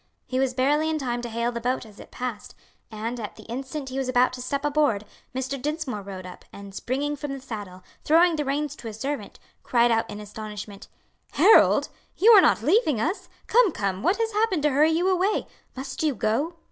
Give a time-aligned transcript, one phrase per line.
[0.25, 2.55] He was barely in time to hail the boat as it passed,
[2.89, 5.61] and at the instant he was about to step aboard, Mr.
[5.61, 9.91] Dinsmore rode up, and springing from the saddle, throwing the reins to his servant, cried
[9.91, 10.87] out in astonishment,
[11.33, 11.89] "Harold!
[12.17, 13.29] you are not leaving us?
[13.45, 15.45] Come, come, what has happened to hurry you away?
[15.77, 16.55] Must you go?"